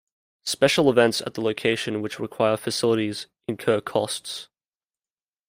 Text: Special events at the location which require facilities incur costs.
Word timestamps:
Special 0.47 0.89
events 0.89 1.21
at 1.21 1.35
the 1.35 1.41
location 1.43 2.01
which 2.01 2.19
require 2.19 2.57
facilities 2.57 3.27
incur 3.47 3.79
costs. 3.81 4.49